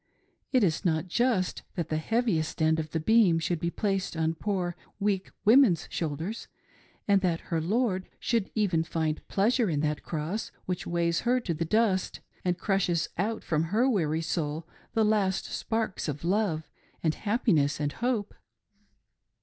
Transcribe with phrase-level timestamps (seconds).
[0.51, 4.33] It is not just that the heaviest end of the beam should be placed on
[4.33, 6.47] poor, weak woman's shoulders,
[7.07, 11.53] and that her" lord" should even find pleasure in that cross which weighs her to
[11.53, 16.67] the dust and crushes out from her weary soul the last sparks of love,
[17.03, 18.33] and happiness, and hope